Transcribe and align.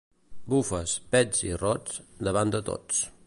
Bufes, 0.53 0.93
pets 1.15 1.45
i 1.45 1.53
rots, 1.65 2.01
davant 2.29 2.57
de 2.57 2.63
tots. 2.71 3.05